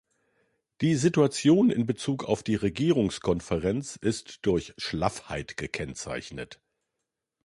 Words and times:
Die 0.81 0.95
Situation 0.95 1.69
in 1.69 1.85
bezug 1.85 2.23
auf 2.23 2.41
die 2.41 2.55
Regierungskonferenz 2.55 3.97
ist 3.97 4.43
durch 4.47 4.73
Schlaffheit 4.79 5.57
gekennzeichnet. 5.57 6.59